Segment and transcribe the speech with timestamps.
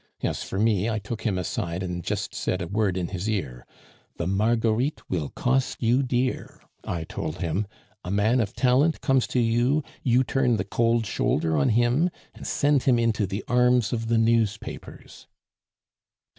[0.23, 3.67] As for me, I took him aside and just said a word in his ear.
[4.17, 7.67] 'The Marguerites will cost you dear,' I told him.
[8.03, 12.47] 'A man of talent comes to you, you turn the cold shoulder on him, and
[12.47, 15.27] send him into the arms of the newspapers.